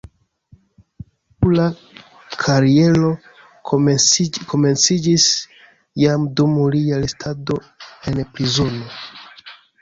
[1.49, 3.11] Lia literatura kariero
[4.53, 5.27] komenciĝis
[6.05, 7.61] jam dum lia restado
[8.15, 8.91] en prizono.